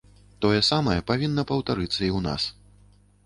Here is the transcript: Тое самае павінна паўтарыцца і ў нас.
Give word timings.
Тое 0.43 0.61
самае 0.69 0.95
павінна 1.11 1.45
паўтарыцца 1.53 1.97
і 2.05 2.09
ў 2.09 2.19
нас. 2.29 2.43